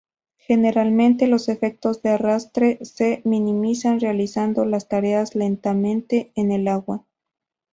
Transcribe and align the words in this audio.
Generalmente, 0.37 1.27
los 1.27 1.47
efectos 1.47 2.01
de 2.01 2.09
arrastre 2.09 2.79
se 2.81 3.21
minimizan 3.23 3.99
realizando 3.99 4.65
las 4.65 4.87
tareas 4.87 5.35
lentamente 5.35 6.31
en 6.33 6.51
el 6.51 6.67
agua. 6.69 7.05